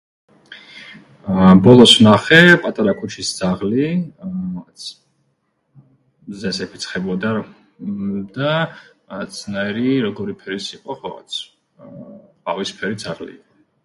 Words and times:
აა, 1.31 1.49
ბოლოს 1.65 1.91
ვნახე 1.97 2.39
პატარა 2.63 2.93
ქუჩის 3.01 3.29
ძაღლი, 3.39 3.85
აა, 3.89 4.31
რაღაც... 4.53 4.85
მზეს 6.31 6.57
ეფიცხებოდა, 6.67 7.35
ამმ, 7.43 8.17
და 8.39 8.57
რაღაცნაირი, 8.57 9.87
როგორი 10.09 10.37
ფერის 10.43 10.71
იყო... 10.79 10.97
ხო, 11.03 11.07
რაღაც, 11.15 11.39
ყავისფერი 12.49 13.03
ძაღლი... 13.07 13.39